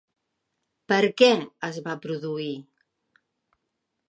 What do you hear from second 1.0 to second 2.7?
què es va produir?